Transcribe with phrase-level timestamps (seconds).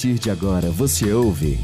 [0.00, 1.60] partir de agora você ouve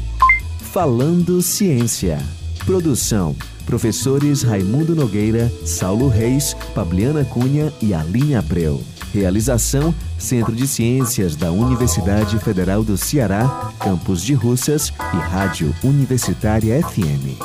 [0.71, 2.19] Falando Ciência.
[2.67, 3.35] Produção:
[3.65, 8.83] professores Raimundo Nogueira, Saulo Reis, Fabiana Cunha e Aline Abreu.
[9.11, 16.79] Realização: Centro de Ciências da Universidade Federal do Ceará, Campus de Russas e Rádio Universitária
[16.83, 17.41] FM.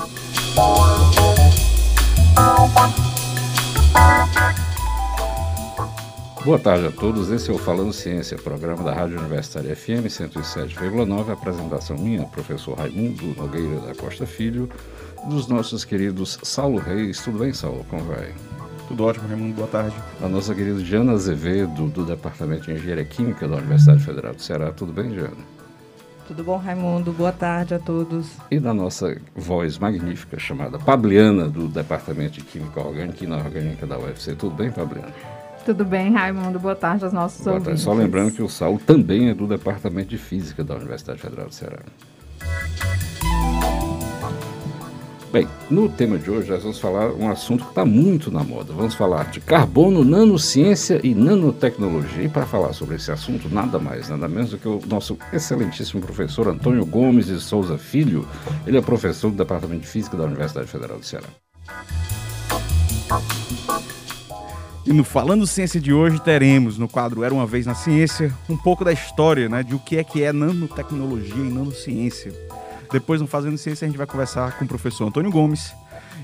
[6.44, 11.30] Boa tarde a todos, esse é o Falando Ciência, programa da Rádio Universitária FM 107,9,
[11.30, 14.68] apresentação minha, professor Raimundo Nogueira da Costa Filho,
[15.28, 17.20] dos nossos queridos Saulo Reis.
[17.20, 17.86] Tudo bem, Saulo?
[17.88, 18.34] Como vai?
[18.88, 19.54] Tudo ótimo, Raimundo.
[19.54, 19.94] Boa tarde.
[20.20, 24.72] A nossa querida Diana Azevedo, do Departamento de Engenharia Química da Universidade Federal do Ceará.
[24.72, 25.36] Tudo bem, Diana?
[26.26, 27.12] Tudo bom, Raimundo?
[27.12, 28.32] Boa tarde a todos.
[28.50, 33.96] E da nossa voz magnífica, chamada Pabliana, do Departamento de Química Orgânica e Inorgânica da
[33.96, 34.34] UFC.
[34.34, 35.41] Tudo bem, Pabliana?
[35.64, 36.58] Tudo bem, Raimundo?
[36.58, 37.84] Boa tarde aos nossos Boa ouvintes.
[37.84, 37.98] Tarde.
[37.98, 41.54] Só lembrando que o Saulo também é do Departamento de Física da Universidade Federal do
[41.54, 41.78] Ceará.
[45.32, 48.74] Bem, no tema de hoje nós vamos falar um assunto que está muito na moda.
[48.74, 52.24] Vamos falar de carbono, nanociência e nanotecnologia.
[52.24, 56.02] E para falar sobre esse assunto, nada mais, nada menos do que o nosso excelentíssimo
[56.02, 58.28] professor Antônio Gomes de Souza Filho.
[58.66, 61.28] Ele é professor do Departamento de Física da Universidade Federal do Ceará.
[64.84, 68.56] E no Falando Ciência de hoje teremos no quadro Era uma vez na Ciência um
[68.56, 72.32] pouco da história, né, de o que é que é nanotecnologia e nanociência.
[72.90, 75.72] Depois, no Fazendo Ciência, a gente vai conversar com o professor Antônio Gomes.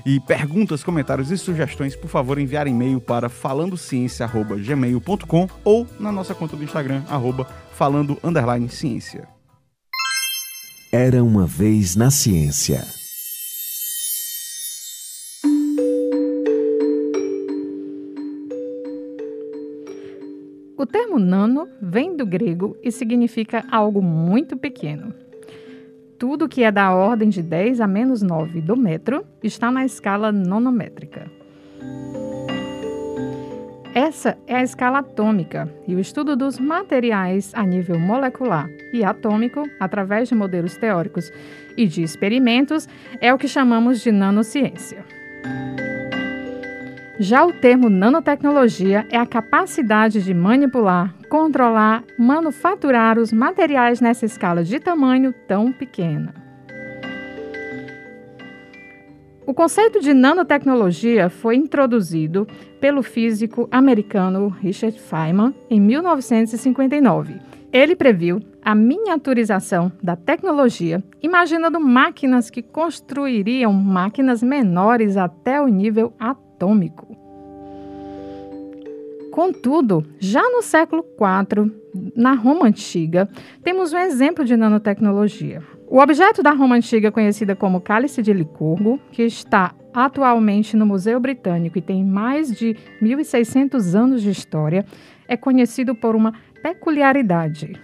[0.05, 6.55] E perguntas, comentários e sugestões, por favor, enviar e-mail para falandociência.gmail.com ou na nossa conta
[6.55, 8.19] do Instagram, arroba falando
[8.69, 9.27] ciência.
[10.91, 12.83] Era uma vez na ciência.
[20.79, 25.13] O termo nano vem do grego e significa algo muito pequeno.
[26.17, 30.31] Tudo que é da ordem de 10 a menos 9 do metro está na escala
[30.31, 31.29] nonométrica.
[33.93, 39.69] Essa é a escala atômica e o estudo dos materiais a nível molecular e atômico,
[39.81, 41.29] através de modelos teóricos
[41.75, 42.87] e de experimentos,
[43.19, 45.03] é o que chamamos de nanociência.
[47.21, 54.63] Já o termo nanotecnologia é a capacidade de manipular, controlar, manufaturar os materiais nessa escala
[54.63, 56.33] de tamanho tão pequena.
[59.45, 62.47] O conceito de nanotecnologia foi introduzido
[62.79, 67.41] pelo físico americano Richard Feynman em 1959.
[67.73, 76.13] Ele previu a miniaturização da tecnologia, imaginando máquinas que construiriam máquinas menores até o nível
[76.19, 77.08] atômico.
[79.39, 81.71] Contudo, já no século IV,
[82.13, 83.29] na Roma Antiga,
[83.63, 85.63] temos um exemplo de nanotecnologia.
[85.87, 91.21] O objeto da Roma Antiga, conhecida como Cálice de Licurgo, que está atualmente no Museu
[91.21, 94.85] Britânico e tem mais de 1.600 anos de história,
[95.25, 97.79] é conhecido por uma peculiaridade.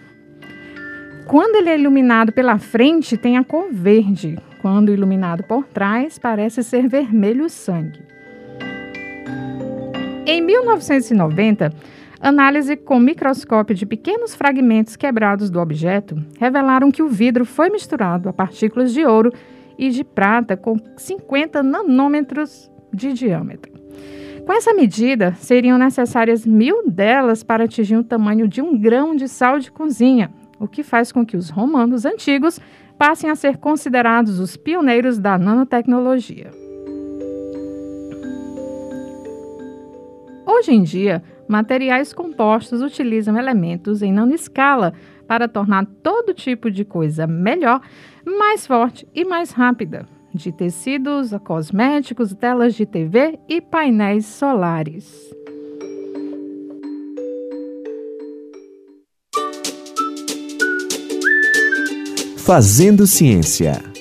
[1.25, 4.37] Quando ele é iluminado pela frente, tem a cor verde.
[4.61, 8.14] Quando iluminado por trás, parece ser vermelho sangue.
[10.27, 11.71] Em 1990,
[12.19, 18.27] análise com microscópio de pequenos fragmentos quebrados do objeto revelaram que o vidro foi misturado
[18.27, 19.31] a partículas de ouro
[19.77, 23.71] e de prata com 50 nanômetros de diâmetro.
[24.47, 29.27] Com essa medida, seriam necessárias mil delas para atingir o tamanho de um grão de
[29.27, 32.59] sal de cozinha, o que faz com que os romanos antigos
[32.97, 36.64] passem a ser considerados os pioneiros da nanotecnologia.
[40.45, 44.93] Hoje em dia, materiais compostos utilizam elementos em nanoescala
[45.27, 47.81] para tornar todo tipo de coisa melhor,
[48.23, 55.33] mais forte e mais rápida, de tecidos a cosméticos, telas de TV e painéis solares.
[62.37, 63.94] Fazendo Ciência.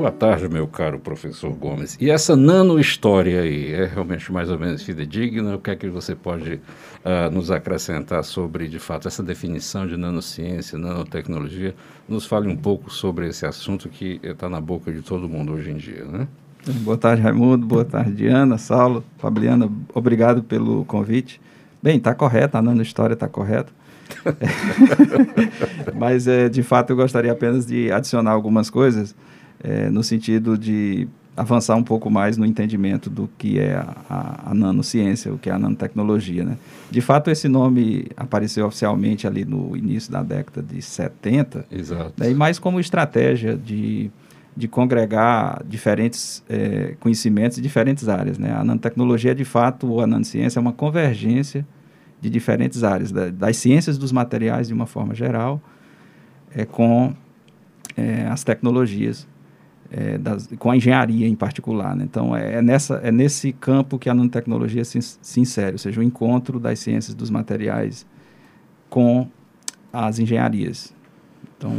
[0.00, 1.98] Boa tarde, meu caro professor Gomes.
[2.00, 5.56] E essa nano-história aí é realmente mais ou menos fidedigna?
[5.56, 9.98] O que é que você pode uh, nos acrescentar sobre, de fato, essa definição de
[9.98, 11.74] nanociência, nanotecnologia?
[12.08, 15.70] Nos fale um pouco sobre esse assunto que está na boca de todo mundo hoje
[15.70, 16.26] em dia, né?
[16.76, 17.66] Boa tarde, Raimundo.
[17.66, 19.70] Boa tarde, Diana, Saulo, Fabiana.
[19.92, 21.38] Obrigado pelo convite.
[21.82, 23.70] Bem, está correto, a nano-história está correta.
[25.94, 29.14] Mas, é, de fato, eu gostaria apenas de adicionar algumas coisas
[29.62, 34.50] é, no sentido de avançar um pouco mais no entendimento do que é a, a,
[34.50, 36.44] a, nanociência, o que é a nanotecnologia.
[36.44, 36.58] Né?
[36.90, 42.12] De fato, esse nome apareceu oficialmente ali no início da década de 70, Exato.
[42.18, 42.30] Né?
[42.30, 44.10] e mais como estratégia de,
[44.56, 48.38] de congregar diferentes é, conhecimentos de diferentes áreas.
[48.38, 48.52] Né?
[48.52, 51.66] A nanotecnologia, de fato, ou a nanociência é uma convergência
[52.20, 55.58] de diferentes áreas, da, das ciências dos materiais de uma forma geral,
[56.54, 57.14] é, com
[57.96, 59.26] é, as tecnologias
[59.90, 61.96] é, das, com a engenharia em particular.
[61.96, 62.04] Né?
[62.04, 66.00] Então, é, é, nessa, é nesse campo que a nanotecnologia se, se insere, ou seja,
[66.00, 68.06] o encontro das ciências dos materiais
[68.88, 69.28] com
[69.92, 70.94] as engenharias.
[71.56, 71.76] Então,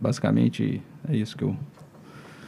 [0.00, 1.56] basicamente, é isso que eu...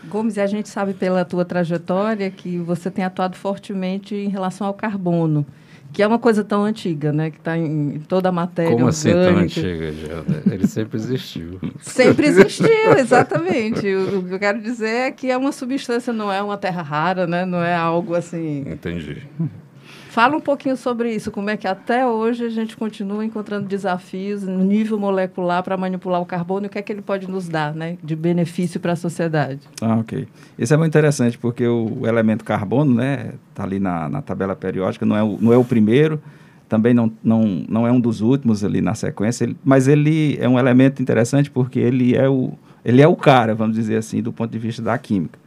[0.08, 4.74] Gomes, a gente sabe pela tua trajetória que você tem atuado fortemente em relação ao
[4.74, 5.44] carbono
[5.96, 7.30] que é uma coisa tão antiga, né?
[7.30, 9.18] Que está em toda a matéria Como orgânica.
[9.18, 10.52] assim tão antiga, já?
[10.52, 11.58] Ele sempre existiu.
[11.80, 13.88] sempre existiu, exatamente.
[13.94, 16.82] O, o, que eu quero dizer é que é uma substância, não é uma terra
[16.82, 17.46] rara, né?
[17.46, 18.62] Não é algo assim...
[18.70, 19.26] Entendi.
[20.16, 24.44] Fala um pouquinho sobre isso, como é que até hoje a gente continua encontrando desafios
[24.44, 27.50] no nível molecular para manipular o carbono e o que é que ele pode nos
[27.50, 29.60] dar, né, de benefício para a sociedade.
[29.78, 30.26] Ah, ok.
[30.58, 35.04] Isso é muito interessante porque o, elemento carbono, né, está ali na, na, tabela periódica,
[35.04, 36.18] não é, o, não é o primeiro,
[36.66, 40.48] também não, não, não é um dos últimos ali na sequência, ele, mas ele é
[40.48, 44.32] um elemento interessante porque ele é, o, ele é o cara, vamos dizer assim, do
[44.32, 45.38] ponto de vista da química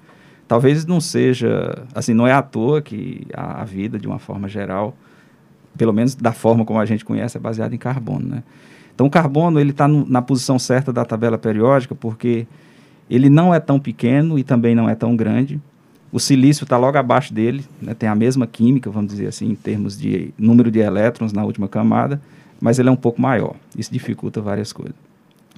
[0.50, 4.50] talvez não seja, assim, não é à toa que a, a, vida, de uma forma
[4.50, 4.98] geral,
[5.78, 8.44] pelo menos da forma como a gente conhece, é baseada em carbono, né?
[8.96, 12.48] Então, o carbono, ele está na posição certa da tabela periódica porque
[13.08, 15.62] ele não é tão pequeno e também não é tão grande.
[16.12, 17.94] O silício está logo abaixo dele, né?
[17.94, 21.68] tem a mesma química, vamos dizer assim, em termos de número de elétrons na última
[21.68, 22.20] camada,
[22.60, 23.56] mas ele é um pouco maior.
[23.78, 24.96] Isso dificulta várias coisas.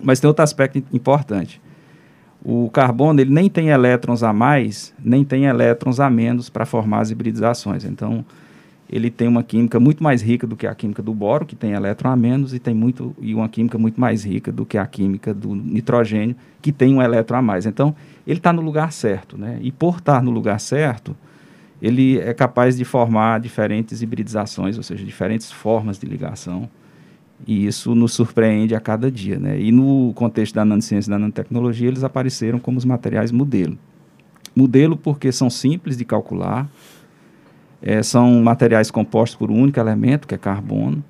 [0.03, 1.61] Mas tem outro aspecto importante
[2.43, 7.01] o carbono ele nem tem elétrons a mais, nem tem elétrons a menos para formar
[7.01, 7.85] as hibridizações.
[7.85, 8.25] Então,
[8.89, 11.71] ele tem uma química muito mais rica do que a química do boro, que tem
[11.71, 14.85] elétron a menos, e tem muito e uma química muito mais rica do que a
[14.85, 17.65] química do nitrogênio, que tem um elétron a mais.
[17.65, 17.95] Então,
[18.27, 19.59] ele está no lugar certo, né?
[19.61, 21.15] E por estar no lugar certo,
[21.81, 26.69] ele é capaz de formar diferentes hibridizações, ou seja, diferentes formas de ligação
[27.47, 29.39] e isso nos surpreende a cada dia.
[29.39, 29.59] Né?
[29.59, 33.77] E no contexto da nanociência e da nanotecnologia, eles apareceram como os materiais modelo.
[34.55, 36.69] Modelo porque são simples de calcular,
[37.81, 41.03] é, são materiais compostos por um único elemento, que é carbono,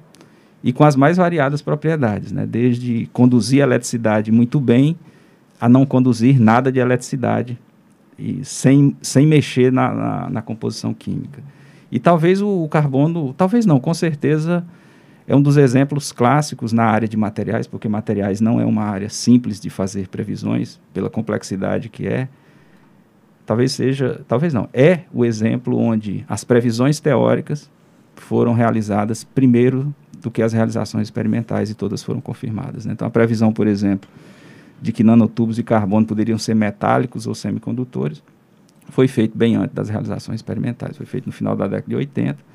[0.64, 2.46] e com as mais variadas propriedades, né?
[2.46, 4.96] desde conduzir a eletricidade muito bem
[5.60, 7.58] a não conduzir nada de eletricidade
[8.18, 11.44] e sem, sem mexer na, na, na composição química.
[11.92, 14.64] E talvez o, o carbono, talvez não, com certeza
[15.32, 19.08] é um dos exemplos clássicos na área de materiais, porque materiais não é uma área
[19.08, 22.28] simples de fazer previsões, pela complexidade que é.
[23.46, 27.72] Talvez seja, talvez não, é o exemplo onde as previsões teóricas
[28.14, 32.86] foram realizadas primeiro do que as realizações experimentais e todas foram confirmadas.
[32.86, 32.92] Né?
[32.92, 34.10] Então, a previsão, por exemplo,
[34.82, 38.22] de que nanotubos de carbono poderiam ser metálicos ou semicondutores
[38.90, 40.98] foi feito bem antes das realizações experimentais.
[40.98, 42.52] Foi feito no final da década de 80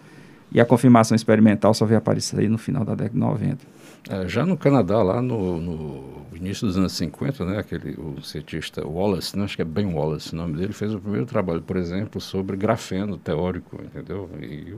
[0.53, 3.59] e a confirmação experimental só veio aparecer no final da década de 90.
[4.09, 8.87] É, já no Canadá, lá no, no, início dos anos 50, né, aquele, o cientista
[8.87, 11.77] Wallace, né, acho que é Ben Wallace o nome dele, fez o primeiro trabalho, por
[11.77, 14.31] exemplo, sobre grafeno teórico, entendeu?
[14.41, 14.75] E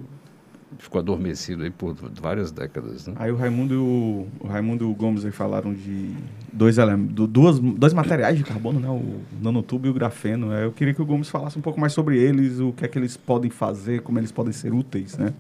[0.78, 3.06] ficou adormecido aí por várias décadas.
[3.06, 3.14] Né?
[3.18, 6.10] Aí o Raimundo e o, o Raimundo e o Gomes aí falaram de
[6.52, 6.76] dois,
[7.10, 8.88] do, duas, dois materiais de carbono, né?
[8.88, 10.52] O nanotubo e o grafeno.
[10.52, 12.88] É, eu queria que o Gomes falasse um pouco mais sobre eles, o que é
[12.88, 15.32] que eles podem fazer, como eles podem ser úteis, né?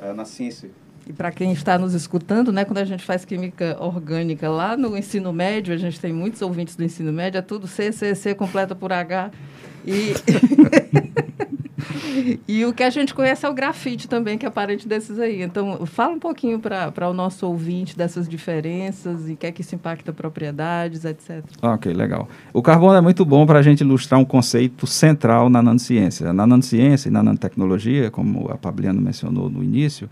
[0.00, 0.70] É, na ciência.
[1.06, 4.96] E para quem está nos escutando, né, quando a gente faz química orgânica lá no
[4.96, 8.34] ensino médio, a gente tem muitos ouvintes do ensino médio, é tudo C, C, C
[8.34, 9.30] completa por H.
[9.86, 10.12] E
[12.48, 15.42] e o que a gente conhece é o grafite também, que é parente desses aí.
[15.42, 19.60] Então, fala um pouquinho para o nosso ouvinte dessas diferenças e o que é que
[19.60, 21.44] isso impacta propriedades, etc.
[21.62, 22.28] Ok, legal.
[22.52, 26.32] O carbono é muito bom para a gente ilustrar um conceito central na nanociência.
[26.32, 30.08] Na nanociência e na nanotecnologia, como a Pabliano mencionou no início,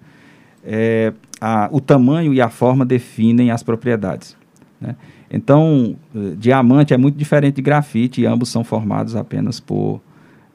[0.64, 4.36] é, a, o tamanho e a forma definem as propriedades.
[4.80, 4.96] Né?
[5.30, 10.00] Então, eh, diamante é muito diferente de grafite e ambos são formados apenas por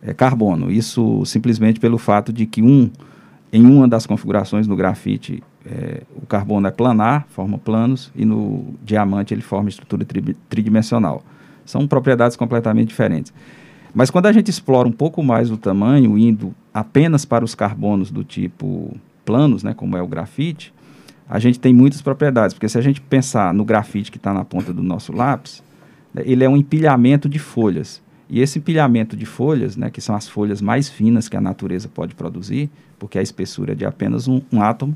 [0.02, 0.72] é, carbono.
[0.72, 2.90] Isso simplesmente pelo fato de que um,
[3.52, 8.74] em uma das configurações no grafite, é, o carbono é planar, forma planos, e no
[8.84, 11.24] diamante ele forma estrutura tri tridimensional.
[11.66, 13.34] São propriedades completamente diferentes.
[13.94, 18.10] Mas quando a gente explora um pouco mais o tamanho, indo apenas para os carbonos
[18.10, 20.74] do tipo planos, né, como é o grafite,
[21.30, 24.44] a gente tem muitas propriedades, porque se a gente pensar no grafite que está na
[24.44, 25.64] ponta do nosso lápis,
[26.14, 28.02] né, ele é um empilhamento de folhas.
[28.32, 31.90] E esse empilhamento de folhas, né, que são as folhas mais finas que a natureza
[31.90, 34.96] pode produzir, porque a espessura é de apenas um, um átomo,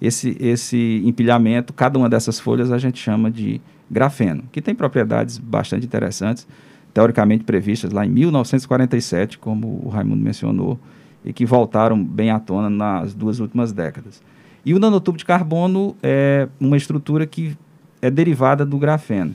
[0.00, 3.60] esse, esse empilhamento, cada uma dessas folhas a gente chama de
[3.90, 6.46] grafeno, que tem propriedades bastante interessantes,
[6.94, 10.78] teoricamente previstas lá em 1947, como o Raimundo mencionou,
[11.24, 14.22] e que voltaram bem à tona nas duas últimas décadas.
[14.64, 17.58] E o nanotubo de carbono é uma estrutura que
[18.00, 19.34] é derivada do grafeno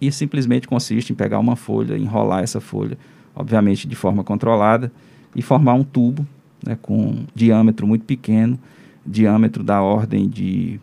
[0.00, 2.96] e simplesmente consiste em pegar uma folha, enrolar essa folha,
[3.34, 4.92] obviamente de forma controlada,
[5.34, 6.26] e formar um tubo
[6.64, 8.58] né, com diâmetro muito pequeno,
[9.04, 10.80] diâmetro da ordem de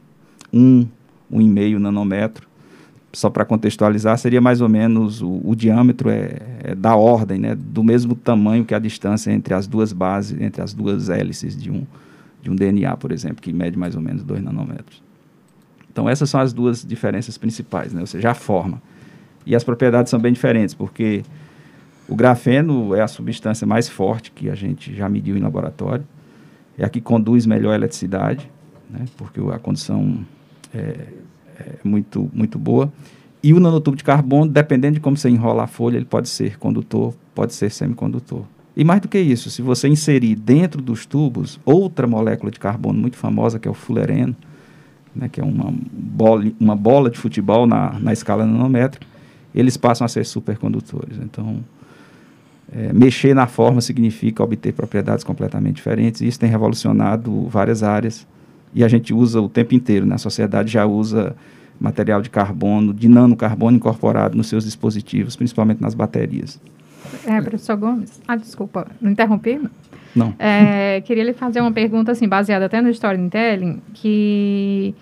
[0.51, 0.87] 1,
[1.31, 2.47] 1,5 nanômetro.
[3.13, 7.55] Só para contextualizar, seria mais ou menos o, o diâmetro é, é, da ordem, né,
[7.55, 11.71] do mesmo tamanho que a distância entre as duas bases, entre as duas hélices de
[11.71, 11.85] um,
[12.41, 15.01] de um DNA, por exemplo, que mede mais ou menos 2 nanômetros.
[15.89, 18.81] Então, essas são as duas diferenças principais, né, ou seja, a forma.
[19.45, 21.23] E as propriedades são bem diferentes, porque
[22.07, 26.05] o grafeno é a substância mais forte que a gente já mediu em laboratório.
[26.77, 28.49] É a que conduz melhor a eletricidade,
[28.89, 30.19] né, porque a condição
[30.73, 31.07] é,
[31.59, 32.91] é muito, muito boa.
[33.41, 36.57] E o nanotubo de carbono, dependendo de como você enrola a folha, ele pode ser
[36.57, 38.43] condutor, pode ser semicondutor.
[38.75, 42.99] E mais do que isso, se você inserir dentro dos tubos outra molécula de carbono
[42.99, 44.35] muito famosa, que é o fulereno,
[45.15, 49.07] né, que é uma bola, uma bola de futebol na, na escala nanométrica,
[49.55, 51.17] eles passam a ser supercondutores.
[51.17, 51.63] Então,
[52.71, 56.21] é, mexer na forma significa obter propriedades completamente diferentes.
[56.21, 58.27] Isso tem revolucionado várias áreas.
[58.73, 60.05] E a gente usa o tempo inteiro.
[60.05, 60.15] Né?
[60.15, 61.35] A sociedade já usa
[61.79, 66.59] material de carbono, de nanocarbono incorporado nos seus dispositivos, principalmente nas baterias.
[67.25, 68.21] É, professor Gomes.
[68.27, 69.61] Ah, desculpa, não interrompi?
[70.15, 70.33] Não.
[70.39, 74.95] É, queria lhe fazer uma pergunta, assim, baseada até no storytelling, que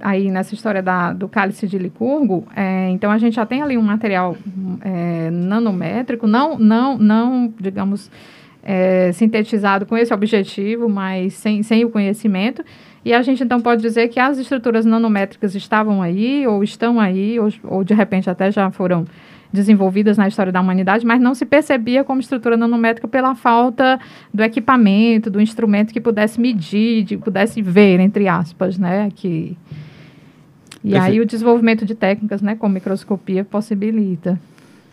[0.00, 3.76] aí nessa história da, do cálice de Licurgo, é, então a gente já tem ali
[3.78, 4.36] um material
[4.80, 8.10] é, nanométrico, não, não, não digamos,
[8.62, 12.64] é, sintetizado com esse objetivo, mas sem, sem o conhecimento.
[13.04, 17.38] E a gente então pode dizer que as estruturas nanométricas estavam aí, ou estão aí,
[17.38, 19.06] ou, ou de repente até já foram
[19.52, 23.98] desenvolvidas na história da humanidade, mas não se percebia como estrutura nanométrica pela falta
[24.34, 29.56] do equipamento, do instrumento que pudesse medir, de, pudesse ver, entre aspas, né, que
[30.86, 31.12] e Perfeito.
[31.12, 34.38] aí o desenvolvimento de técnicas, né, como microscopia, possibilita.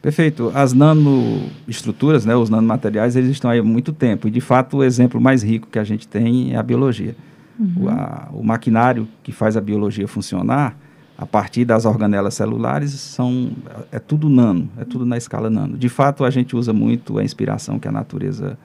[0.01, 0.51] Perfeito.
[0.55, 4.27] As nanoestruturas, né, os nanomateriais, eles estão aí há muito tempo.
[4.27, 7.15] E, de fato, o exemplo mais rico que a gente tem é a biologia.
[7.59, 7.83] Uhum.
[7.83, 10.75] O, a, o maquinário que faz a biologia funcionar,
[11.15, 13.51] a partir das organelas celulares, são,
[13.91, 15.77] é tudo nano, é tudo na escala nano.
[15.77, 18.57] De fato, a gente usa muito a inspiração que a natureza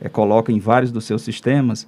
[0.00, 1.86] é, coloca em vários dos seus sistemas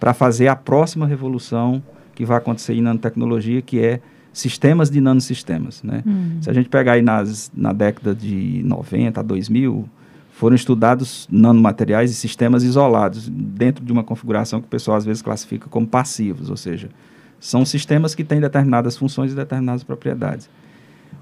[0.00, 1.80] para fazer a próxima revolução
[2.16, 4.00] que vai acontecer em nanotecnologia, que é
[4.34, 5.82] sistemas de nanosistemas.
[5.82, 6.02] Né?
[6.04, 6.38] Uhum.
[6.42, 9.88] Se a gente pegar aí nas, na década de 90 a 2000,
[10.32, 15.22] foram estudados nanomateriais e sistemas isolados dentro de uma configuração que o pessoal às vezes
[15.22, 16.90] classifica como passivos, ou seja,
[17.38, 20.50] são sistemas que têm determinadas funções e determinadas propriedades.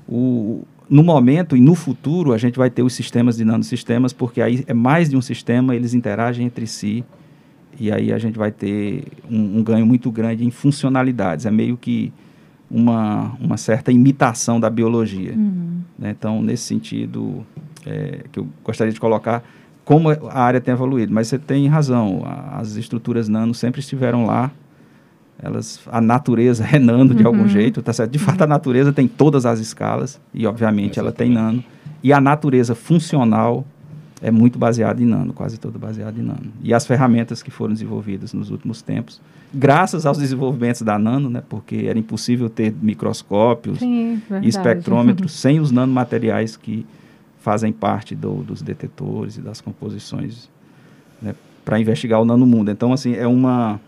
[0.08, 4.40] O, no momento e no futuro, a gente vai ter os sistemas de nanosistemas, porque
[4.40, 7.04] aí é mais de um sistema, eles interagem entre si,
[7.78, 11.44] e aí a gente vai ter um, um ganho muito grande em funcionalidades.
[11.44, 12.12] É meio que
[12.72, 15.34] uma, uma certa imitação da biologia.
[15.34, 15.80] Uhum.
[15.98, 16.14] Né?
[16.18, 17.44] Então, nesse sentido,
[17.84, 19.44] é, que eu gostaria de colocar
[19.84, 21.12] como a área tem evoluído.
[21.12, 24.50] Mas você tem razão, as estruturas nano sempre estiveram lá,
[25.38, 27.28] elas, a natureza é nano de uhum.
[27.28, 28.10] algum jeito, tá certo?
[28.10, 31.62] De fato, a natureza tem todas as escalas, e obviamente ela tem nano.
[32.02, 33.66] E a natureza funcional
[34.22, 36.52] é muito baseada em nano, quase todo baseado em nano.
[36.62, 39.20] E as ferramentas que foram desenvolvidas nos últimos tempos
[39.52, 45.60] graças aos desenvolvimentos da nano, né, porque era impossível ter microscópios Sim, e espectrômetros sem
[45.60, 46.86] os nanomateriais que
[47.40, 50.48] fazem parte do, dos detetores e das composições
[51.20, 52.70] né, para investigar o nanomundo.
[52.70, 53.80] Então, assim, é uma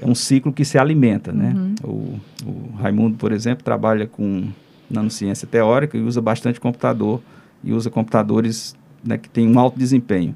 [0.00, 1.54] é um ciclo que se alimenta, né?
[1.54, 1.74] Uhum.
[1.84, 4.48] O, o Raimundo, por exemplo, trabalha com
[4.90, 7.20] nanociência teórica e usa bastante computador
[7.62, 10.34] e usa computadores né, que têm um alto desempenho.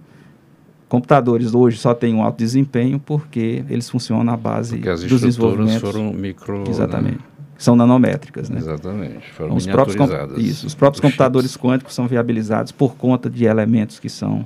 [0.89, 5.21] Computadores hoje só têm um alto desempenho porque eles funcionam à base porque as dos
[5.23, 5.81] desenvolvimentos.
[5.81, 6.59] foram micro...
[6.59, 6.65] Né?
[6.69, 7.17] Exatamente.
[7.17, 7.25] Né?
[7.57, 8.59] São nanométricas, né?
[8.59, 9.33] Exatamente.
[9.33, 10.67] Foram então, os próprios Isso.
[10.67, 11.63] Os próprios computadores chips.
[11.63, 14.45] quânticos são viabilizados por conta de elementos que são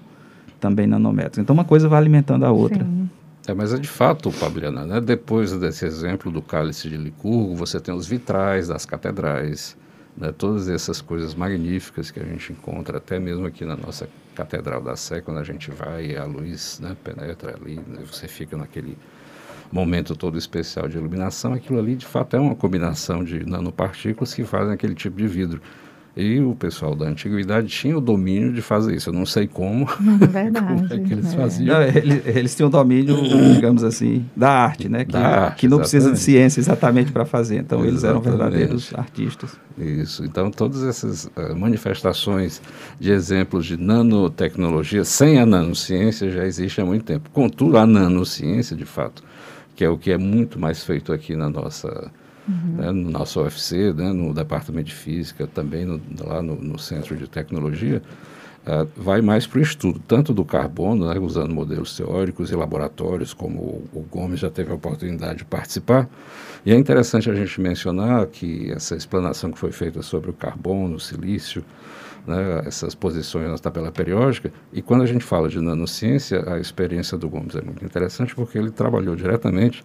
[0.61, 1.39] também nanométricos.
[1.39, 2.85] Então, uma coisa vai alimentando a outra.
[2.85, 3.09] Sim.
[3.49, 5.01] É, mas é de fato, Fabiana, né?
[5.01, 9.75] depois desse exemplo do cálice de Licurgo, você tem os vitrais das catedrais,
[10.19, 10.33] né?
[10.37, 14.97] todas essas coisas magníficas que a gente encontra até mesmo aqui na nossa Catedral da
[14.97, 18.97] Sé, quando a gente vai, a luz né, penetra ali, né, você fica naquele
[19.71, 24.45] momento todo especial de iluminação, aquilo ali de fato é uma combinação de nanopartículas que
[24.45, 25.61] fazem aquele tipo de vidro.
[26.21, 29.11] E o pessoal da antiguidade tinha o domínio de fazer isso.
[29.11, 29.87] Eu não sei como.
[30.19, 30.67] Verdade.
[30.67, 31.37] como é que eles é.
[31.37, 31.77] faziam.
[31.77, 33.17] Não, eles, eles tinham domínio,
[33.55, 35.05] digamos assim, da arte, né?
[35.05, 36.25] Que, Da arte, que não precisa de exatamente.
[36.25, 37.59] ciência exatamente para fazer.
[37.59, 38.37] Então, eles eram Exatamente.
[38.51, 39.57] verdadeiros artistas.
[39.79, 40.25] Isso.
[40.25, 42.61] Então, todas essas eh, manifestações
[42.99, 47.31] de exemplos de nanotecnologia sem a nanociência já existem há muito tempo.
[47.31, 49.23] Contudo, a nanociência, de fato,
[49.77, 52.11] que é o que é muito mais feito aqui na nossa,
[52.49, 57.17] né, no nosso UFC, né, no departamento de física, também no, lá no, no centro
[57.17, 58.03] de tecnologia,
[58.67, 63.33] ah, vai mais para o estudo, tanto do carbono, né, usando modelos teóricos e laboratórios,
[63.33, 66.09] como o, o Gomes já teve a oportunidade de participar.
[66.67, 70.97] E é interessante a gente mencionar que essa explanação que foi feita sobre o carbono,
[70.97, 71.65] o silício,
[72.27, 77.17] né, essas posições na tabela periódica, e quando a gente fala de nanociência, a experiência
[77.17, 79.83] do Gomes é muito interessante porque ele trabalhou diretamente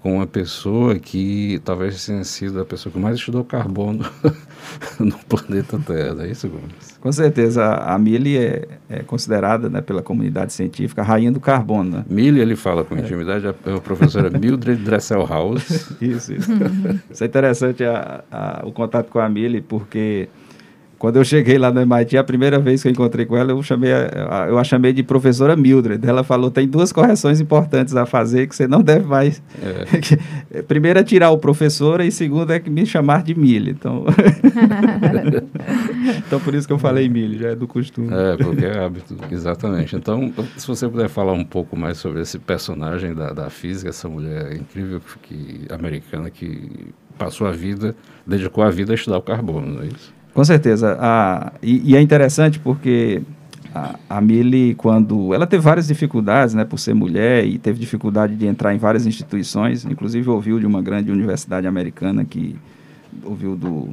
[0.00, 4.04] com uma pessoa que talvez tenha sido a pessoa que mais estudou carbono
[5.00, 6.96] no planeta Terra, é isso, Gomes?
[7.00, 11.40] Com certeza, a a Millie é, é considerada né, pela comunidade científica a rainha do
[11.40, 11.98] carbono.
[11.98, 12.04] Né?
[12.08, 15.68] Millie, ele fala com intimidade, é a professora Mildred Dresselhaus,
[16.00, 16.50] Isso, isso.
[17.10, 20.28] isso é interessante a- a- o contato com a Millie, porque
[20.98, 23.62] quando eu cheguei lá no MIT, a primeira vez que eu encontrei com ela, eu,
[23.62, 26.04] chamei a, eu a chamei de professora Mildred.
[26.04, 29.40] Ela falou, tem duas correções importantes a fazer que você não deve mais...
[29.62, 30.62] É.
[30.66, 33.70] Primeiro é tirar o professora e segundo é que me chamar de Millie.
[33.70, 34.04] Então,
[36.26, 38.08] então por isso que eu falei Millie, já é do costume.
[38.12, 39.94] É, porque é hábito, exatamente.
[39.94, 44.08] Então, se você puder falar um pouco mais sobre esse personagem da, da física, essa
[44.08, 47.94] mulher incrível que, americana que passou a vida,
[48.26, 50.17] dedicou a vida a estudar o carbono, não é isso?
[50.38, 50.96] Com certeza.
[51.00, 53.22] A, e, e é interessante porque
[53.74, 55.34] a, a Millie, quando.
[55.34, 59.04] Ela teve várias dificuldades, né, por ser mulher, e teve dificuldade de entrar em várias
[59.04, 62.54] instituições, inclusive ouviu de uma grande universidade americana que
[63.24, 63.88] ouviu do.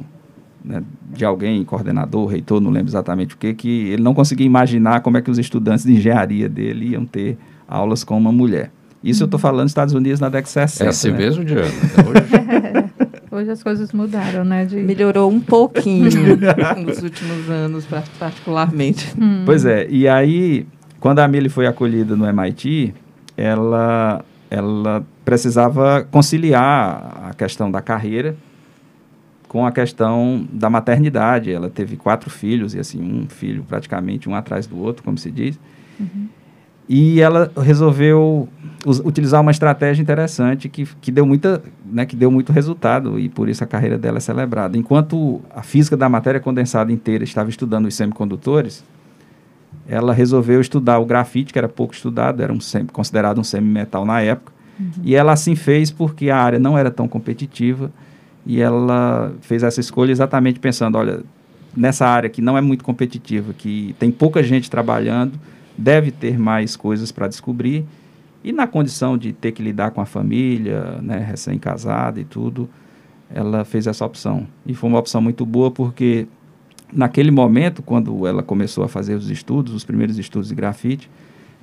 [0.63, 4.99] né, de alguém, coordenador, reitor, não lembro exatamente o que, que ele não conseguia imaginar
[4.99, 8.69] como é que os estudantes de engenharia dele iam ter aulas com uma mulher.
[9.03, 10.83] Isso eu estou falando dos Estados Unidos na década de 60.
[10.83, 11.17] É assim né?
[11.17, 11.71] mesmo, Diana.
[12.07, 12.84] Hoje.
[13.35, 14.65] Hoje as coisas mudaram, né?
[14.65, 14.77] De...
[14.77, 16.09] Melhorou um pouquinho
[16.85, 19.13] nos últimos anos, par- particularmente.
[19.45, 20.65] Pois é, e aí,
[20.99, 22.93] quando a Millie foi acolhida no MIT,
[23.35, 28.35] ela, ela precisava conciliar a questão da carreira
[29.47, 31.51] com a questão da maternidade.
[31.51, 35.29] Ela teve quatro filhos, e assim, um filho praticamente um atrás do outro, como se
[35.31, 35.59] diz.
[36.87, 38.47] E ela resolveu
[38.85, 43.27] us- utilizar uma estratégia interessante que, que, deu muita, né, que deu muito resultado e
[43.27, 44.77] por isso a carreira dela é celebrada.
[44.77, 48.83] Enquanto a física da matéria condensada inteira estava estudando os semicondutores,
[49.87, 54.05] ela resolveu estudar o grafite, que era pouco estudado, era um semi, considerado um semimetal
[54.05, 54.53] na época.
[55.03, 57.91] E ela assim fez porque a área não era tão competitiva
[58.45, 61.21] e ela fez essa escolha exatamente pensando, olha,
[61.75, 65.33] nessa área que não é muito competitiva, que tem pouca gente trabalhando,
[65.77, 67.85] deve ter mais coisas para descobrir.
[68.43, 72.69] E na condição de ter que lidar com a família, né, recém-casada e tudo,
[73.33, 74.47] ela fez essa opção.
[74.65, 76.27] E foi uma opção muito boa porque
[76.93, 81.09] naquele momento, quando ela começou a fazer os estudos, os primeiros estudos de grafite,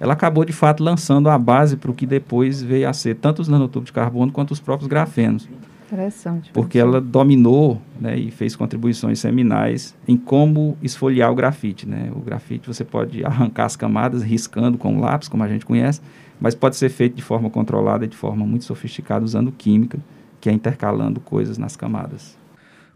[0.01, 3.41] ela acabou de fato lançando a base para o que depois veio a ser tanto
[3.41, 5.49] os nanotubos de carbono quanto os próprios grafenos
[5.93, 6.51] Interessante.
[6.55, 11.87] porque ela dominou né, e fez contribuições seminais em como esfoliar o grafite.
[11.87, 12.11] Né?
[12.17, 16.01] O grafite você pode arrancar as camadas riscando com lápis, como a gente conhece,
[16.41, 19.99] mas pode ser feito de forma controlada e de forma muito sofisticada usando química,
[20.41, 22.41] que é intercalando coisas nas camadas.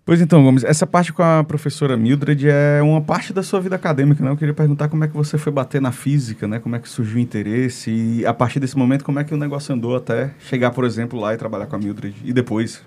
[0.07, 3.75] Pois então, Gomes, essa parte com a professora Mildred é uma parte da sua vida
[3.75, 4.31] acadêmica, né?
[4.31, 6.61] Eu queria perguntar como é que você foi bater na física, né?
[6.61, 9.37] Como é que surgiu o interesse e a partir desse momento como é que o
[9.37, 12.85] negócio andou até chegar, por exemplo, lá e trabalhar com a Mildred e depois.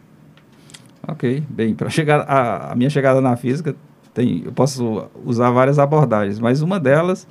[1.05, 3.75] Ok, bem, para chegar a, a minha chegada na física,
[4.13, 7.27] tem, eu posso usar várias abordagens, mas uma delas,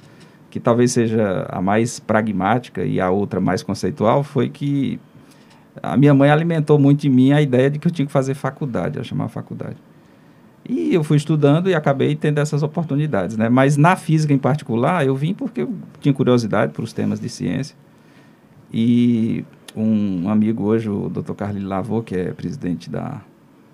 [0.51, 5.01] que talvez seja a mais pragmática e a outra mais conceitual, foi que
[5.83, 8.35] a minha mãe alimentou muito em mim a ideia de que eu tinha que fazer
[8.35, 9.77] faculdade, ela chamava faculdade.
[10.69, 13.49] E eu fui estudando e acabei tendo essas oportunidades, né?
[13.49, 17.29] Mas na física em particular, eu vim porque eu tinha curiosidade para os temas de
[17.29, 17.75] ciência.
[18.73, 21.33] E um amigo hoje, o Dr.
[21.33, 23.23] Carlos Lavô, que é presidente da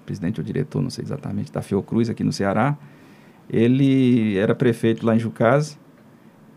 [0.06, 2.76] presidente ou diretor, não sei exatamente, da Fiocruz aqui no Ceará,
[3.48, 5.78] ele era prefeito lá em Jucás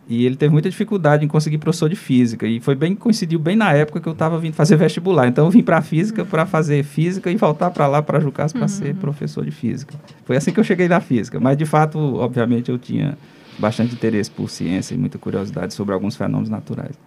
[0.09, 3.55] e ele teve muita dificuldade em conseguir professor de física e foi bem coincidiu bem
[3.55, 5.27] na época que eu estava vindo fazer vestibular.
[5.27, 8.67] Então eu vim para física para fazer física e voltar para lá para Jucás para
[8.67, 9.95] ser professor de física.
[10.23, 13.17] Foi assim que eu cheguei na física, mas de fato, obviamente eu tinha
[13.59, 16.97] bastante interesse por ciência e muita curiosidade sobre alguns fenômenos naturais.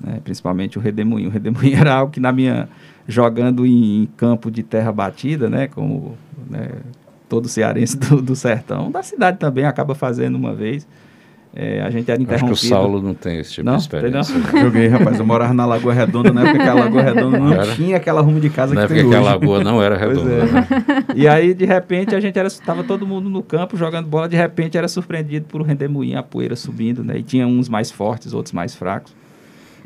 [0.00, 0.20] Né?
[0.22, 1.28] Principalmente o redemoinho.
[1.28, 2.68] O redemoinho era algo que na minha
[3.06, 6.14] jogando em campo de terra batida, né, como
[6.48, 6.68] né,
[7.26, 10.86] todo cearense do, do sertão, da cidade também acaba fazendo uma vez.
[11.54, 12.52] É, a gente era interrompido.
[12.52, 14.34] Acho que o Saulo não tem esse tipo não, de experiência.
[14.38, 14.60] Não.
[14.62, 15.18] Joguei, rapaz.
[15.18, 17.74] Eu morava na Lagoa Redonda, na época que a Lagoa Redonda não Era?
[17.74, 19.28] tinha aquela rumo de casa Na que época tem que a hoje.
[19.28, 20.30] lagoa não era redonda.
[20.30, 20.44] é.
[20.44, 20.66] né?
[21.16, 24.36] E aí, de repente, a gente era, tava todo mundo no campo jogando bola, de
[24.36, 27.18] repente era surpreendido por um rendemoinho, a poeira subindo, né?
[27.18, 29.12] E tinha uns mais fortes, outros mais fracos.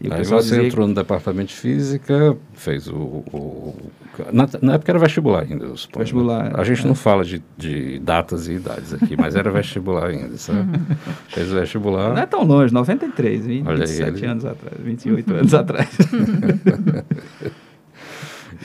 [0.05, 2.97] E Aí você dizia entrou no departamento de física, fez o.
[2.97, 3.75] o-
[4.33, 6.01] na, na época era vestibular ainda, eu suponho.
[6.01, 6.05] né?
[6.05, 6.87] Vestibular, A gente é.
[6.89, 10.79] não fala de, de datas e idades aqui, mas era vestibular ainda, sabe?
[11.29, 12.27] Fez o Não é vestibular.
[12.27, 15.89] tão longe, 93, 20, Olha aí, 27 ele- anos atrás, 28 anos atrás.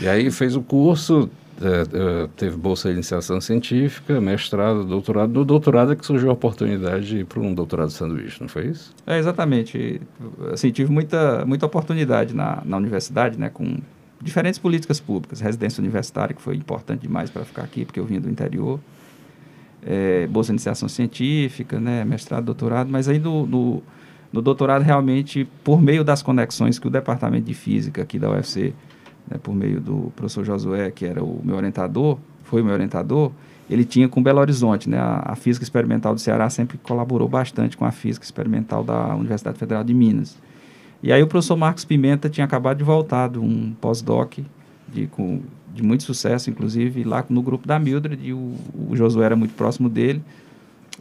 [0.02, 1.30] E aí fez o curso,
[1.62, 5.34] é, é, teve bolsa de iniciação científica, mestrado, doutorado.
[5.34, 8.94] No doutorado é que surgiu a oportunidade para um doutorado de sanduíche, não foi isso?
[9.06, 10.00] É, exatamente.
[10.54, 13.78] Assim, tive muita, muita oportunidade na, na universidade, né, com
[14.22, 15.40] diferentes políticas públicas.
[15.40, 18.80] Residência universitária, que foi importante demais para ficar aqui, porque eu vinha do interior.
[19.84, 22.90] É, bolsa de iniciação científica, né, mestrado, doutorado.
[22.90, 23.84] Mas aí no, no,
[24.32, 28.76] no doutorado, realmente, por meio das conexões que o Departamento de Física aqui da UFC,
[29.30, 33.32] né, por meio do professor Josué, que era o meu orientador, foi o meu orientador,
[33.70, 34.98] ele tinha com Belo Horizonte, né?
[34.98, 39.58] A, a física experimental do Ceará sempre colaborou bastante com a física experimental da Universidade
[39.58, 40.38] Federal de Minas.
[41.04, 44.40] E aí o professor Marcos Pimenta tinha acabado de voltar de um pós-doc
[44.88, 45.42] de, com,
[45.74, 48.56] de muito sucesso, inclusive, lá no grupo da Mildred, o,
[48.90, 50.22] o Josué era muito próximo dele.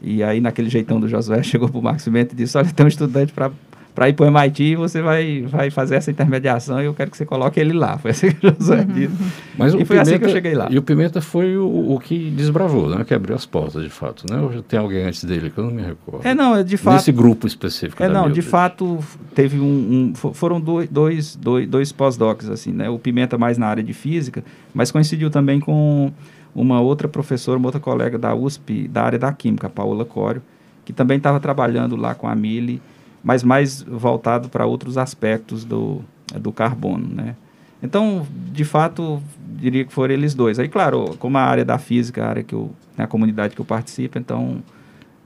[0.03, 2.85] E aí, naquele jeitão do Josué, chegou para o Marcos Pimenta e disse, olha, tem
[2.85, 3.51] um estudante para
[3.97, 7.17] para ir para o MIT você vai, vai fazer essa intermediação e eu quero que
[7.17, 7.97] você coloque ele lá.
[7.99, 9.15] Foi assim que o Josué disse.
[9.59, 10.69] Mas E o foi assim que eu Pimenta- cheguei lá.
[10.71, 13.03] E o Pimenta foi o, o que desbravou, né?
[13.05, 14.39] Que abriu as portas, de fato, né?
[14.39, 16.27] Ou já tem alguém antes dele que eu não me recordo.
[16.27, 16.95] É, não, de fato...
[16.97, 18.99] Nesse grupo específico É, não, de fato,
[19.35, 22.91] teve um, um- fo- foram dois, dois, dois, dois pós-docs, assim, né?
[22.91, 26.13] O Pimenta mais na área de física, mas coincidiu também com
[26.55, 30.43] uma outra professora, uma outra colega da USP, da área da química, a Paola Cório,
[30.85, 32.81] que também estava trabalhando lá com a Mili,
[33.27, 36.01] mas mais voltado para outros aspectos do,
[36.39, 37.35] do carbono, né?
[37.83, 39.21] Então, de fato,
[39.59, 40.61] diria que foram eles dois.
[40.61, 43.61] Aí, claro, como a área da física, a área que eu, né, a comunidade que
[43.61, 44.59] eu participo, então,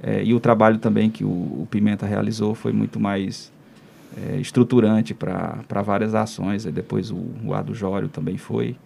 [0.02, 3.52] é, e o trabalho também que o, o Pimenta realizou foi muito mais
[4.16, 6.64] é, estruturante para várias ações.
[6.64, 8.76] E depois o, o Ado Jório também foi,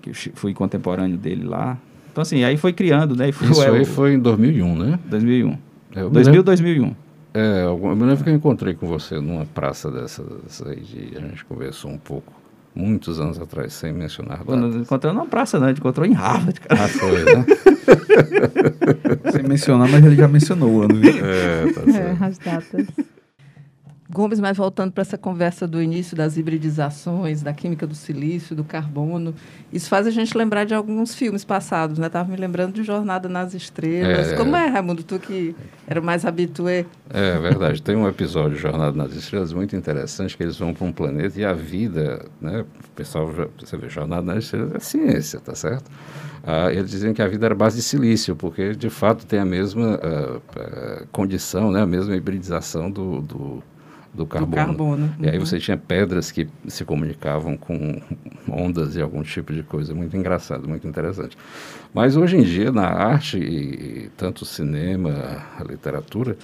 [0.00, 1.76] que fui contemporâneo dele lá.
[2.12, 3.32] Então, assim, aí foi criando, né?
[3.32, 5.00] Foi, Isso é, aí o- foi em 2001, né?
[5.06, 5.48] 2001.
[5.96, 6.94] É, eu me 2000, lembro- 2001.
[7.32, 11.20] É, eu me lembro que eu encontrei com você numa praça dessas aí, de, a
[11.20, 12.32] gente conversou um pouco,
[12.74, 14.82] muitos anos atrás, sem mencionar Quando datas.
[14.82, 16.84] encontrou não praça, não, a gente encontrou em Harvard, cara.
[16.84, 17.46] Ah, foi, né?
[19.32, 20.94] Sem mencionar, mas ele já mencionou o ano.
[20.96, 21.10] viu?
[21.24, 22.22] É, tá É, certo.
[22.24, 22.86] as datas.
[24.12, 28.64] Gomes, mas voltando para essa conversa do início das hibridizações, da química do silício, do
[28.64, 29.32] carbono,
[29.72, 32.08] isso faz a gente lembrar de alguns filmes passados, né?
[32.08, 34.32] Estava me lembrando de Jornada nas Estrelas.
[34.32, 34.36] É.
[34.36, 35.54] Como é, Raimundo, tu que
[35.86, 36.86] era mais habitué?
[37.08, 37.80] É verdade.
[37.80, 41.38] Tem um episódio de Jornada nas Estrelas muito interessante, que eles vão para um planeta
[41.40, 42.62] e a vida, né?
[42.62, 45.88] O pessoal, já- você vê, Jornada nas Estrelas é ciência, tá certo?
[46.42, 49.44] Ah, eles dizem que a vida era base de silício, porque de fato tem a
[49.44, 51.82] mesma ah, ah, condição, né?
[51.82, 53.62] A mesma hibridização do, do,
[54.12, 54.56] do carbono.
[54.56, 55.44] carbono, E aí uhum.
[55.44, 58.00] você tinha pedras que se comunicavam com
[58.48, 59.94] ondas e algum tipo de coisa.
[59.94, 61.38] Muito engraçado, muito interessante.
[61.94, 66.36] Mas hoje em dia, na arte, e, e tanto cinema, a literatura,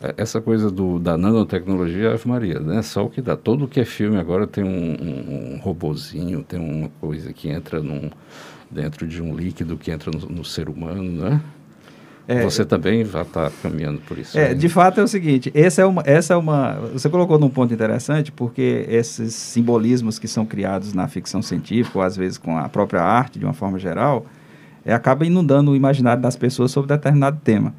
[0.00, 2.80] é, essa coisa do, da nanotecnologia, Ave Maria, né?
[2.82, 3.36] Só o que dá.
[3.36, 7.48] Todo o que é filme agora tem um, um, um robozinho, tem uma coisa que
[7.48, 8.08] entra num,
[8.70, 11.40] dentro de um líquido que entra no, no ser humano, né?
[12.30, 14.38] É, Você também já está caminhando por isso.
[14.38, 14.54] É, aí.
[14.54, 17.74] de fato é o seguinte, essa é uma, essa é uma, você colocou num ponto
[17.74, 22.68] interessante, porque esses simbolismos que são criados na ficção científica, ou às vezes com a
[22.68, 24.26] própria arte, de uma forma geral,
[24.84, 27.74] é, acaba inundando o imaginário das pessoas sobre determinado tema.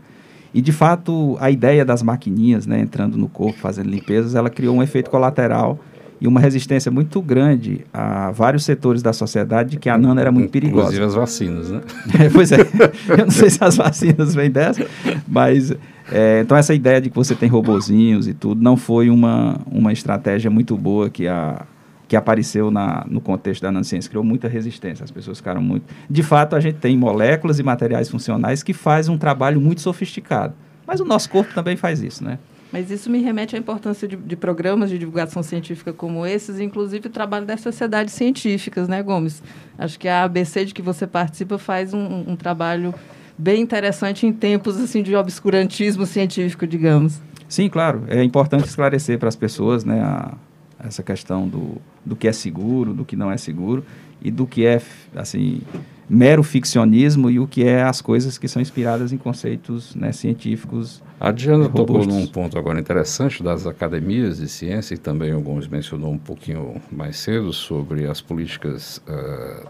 [0.54, 4.76] E, de fato, a ideia das maquininhas, né, entrando no corpo, fazendo limpezas, ela criou
[4.76, 5.80] um efeito colateral
[6.22, 10.32] e uma resistência muito grande a vários setores da sociedade de que a nano era
[10.32, 10.96] muito perigosa.
[10.96, 11.82] Inclusive as vacinas, né?
[12.20, 12.60] É, pois é,
[13.10, 14.86] eu não sei se as vacinas vêm dessa,
[15.28, 15.74] mas
[16.12, 19.92] é, então essa ideia de que você tem robozinhos e tudo não foi uma, uma
[19.92, 21.66] estratégia muito boa que, a,
[22.08, 25.86] que apareceu na, no contexto da nanociência, criou muita resistência, as pessoas ficaram muito...
[26.08, 30.54] De fato, a gente tem moléculas e materiais funcionais que fazem um trabalho muito sofisticado,
[30.86, 32.38] mas o nosso corpo também faz isso, né?
[32.72, 37.08] Mas isso me remete à importância de, de programas de divulgação científica como esses, inclusive
[37.08, 39.44] o trabalho das sociedades científicas, né, Gomes?
[39.78, 42.94] Acho que a ABC de que você participa faz um, um- trabalho
[43.38, 47.20] bem interessante em tempos assim de obscurantismo científico, digamos.
[47.50, 48.04] Sim, claro.
[48.08, 50.34] É importante esclarecer para as pessoas né, a-
[50.84, 53.84] essa questão do, do que é seguro, do que não é seguro.
[54.22, 54.80] e do que é,
[55.16, 55.62] assim,
[56.08, 61.02] mero ficcionismo e o que é as coisas que são inspiradas em conceitos né, científicos.
[61.20, 66.12] A Diana tocou num ponto agora interessante das academias de ciência e também Gomes mencionou
[66.12, 69.68] um pouquinho mais cedo sobre as políticas uh,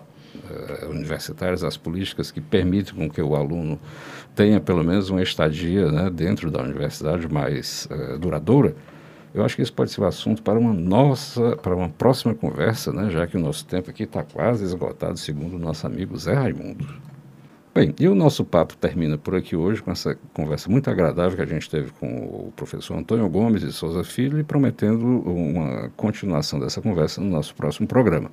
[0.49, 3.79] uh, universitárias, as políticas que permitem com que o aluno
[4.35, 8.75] tenha pelo menos uma estadia né, dentro da universidade mais uh, duradoura.
[9.33, 12.91] Eu acho que isso pode ser um assunto para uma nossa, para uma próxima conversa,
[12.91, 16.33] né, já que o nosso tempo aqui está quase esgotado, segundo o nosso amigo Zé
[16.33, 16.85] Raimundo.
[17.73, 21.41] Bem, e o nosso papo termina por aqui hoje com essa conversa muito agradável que
[21.41, 26.59] a gente teve com o professor Antônio Gomes de Souza Filho e prometendo uma continuação
[26.59, 28.29] dessa conversa no nosso próximo programa.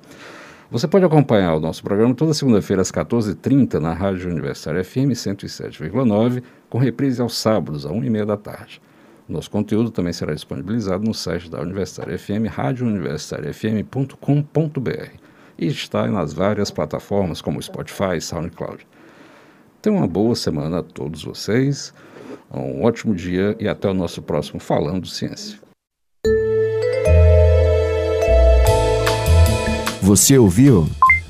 [0.69, 6.43] Você pode acompanhar o nosso programa toda segunda-feira às 14h30 na Rádio Universitária FM 107,9,
[6.69, 8.81] com reprise aos sábados, às 1h30 da tarde.
[9.29, 15.11] Nosso conteúdo também será disponibilizado no site da Universitária FM, radiouniversitariafm.com.br
[15.55, 18.87] e está nas várias plataformas como Spotify e SoundCloud.
[19.83, 21.93] Tenham uma boa semana a todos vocês,
[22.51, 25.59] um ótimo dia e até o nosso próximo Falando Ciência.
[30.01, 30.89] Você ouviu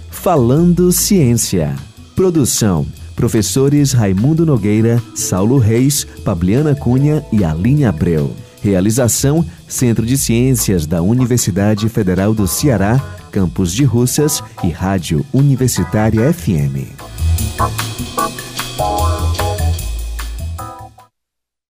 [0.09, 1.75] Falando Ciência.
[2.15, 2.87] Produção
[3.19, 8.33] Professores Raimundo Nogueira, Saulo Reis, Pabliana Cunha e Aline Abreu.
[8.61, 12.97] Realização: Centro de Ciências da Universidade Federal do Ceará,
[13.29, 16.95] Campus de Russas e Rádio Universitária FM.